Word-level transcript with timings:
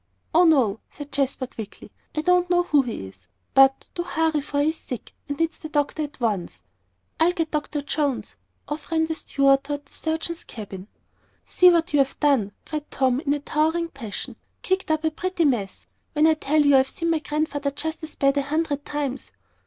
"Oh, 0.33 0.45
no," 0.45 0.79
said 0.89 1.11
Jasper, 1.11 1.45
quickly, 1.45 1.91
"I 2.17 2.21
don't 2.21 2.49
know 2.49 2.63
who 2.63 2.81
he 2.81 3.05
is. 3.07 3.27
But, 3.53 3.87
do 3.93 4.01
hurry, 4.01 4.41
for 4.41 4.59
he's 4.59 4.79
sick, 4.79 5.13
and 5.29 5.37
needs 5.37 5.59
the 5.59 5.69
doctor 5.69 6.01
at 6.01 6.19
once." 6.19 6.63
"I'll 7.19 7.33
get 7.33 7.51
Dr. 7.51 7.83
Jones." 7.83 8.35
Off 8.67 8.91
ran 8.91 9.05
the 9.05 9.13
steward 9.13 9.63
toward 9.63 9.85
the 9.85 9.93
surgeon's 9.93 10.43
cabin. 10.43 10.87
"See 11.45 11.69
what 11.69 11.93
you've 11.93 12.19
done," 12.19 12.51
cried 12.65 12.89
Tom, 12.89 13.19
in 13.19 13.31
a 13.35 13.39
towering 13.41 13.89
passion. 13.89 14.37
"Kicked 14.63 14.89
up 14.89 15.03
a 15.03 15.11
pretty 15.11 15.45
mess 15.45 15.85
when 16.13 16.25
I 16.25 16.33
tell 16.33 16.65
you 16.65 16.77
I've 16.77 16.89
seen 16.89 17.11
my 17.11 17.19
Grandfather 17.19 17.69
just 17.69 18.01
as 18.01 18.15
bad 18.15 18.37
a 18.37 18.41
hundred 18.41 18.83
times." 18.83 19.29